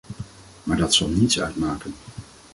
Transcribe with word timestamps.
Maar 0.63 0.77
dat 0.77 0.93
zal 0.93 1.07
niets 1.07 1.39
uitmaken. 1.41 1.93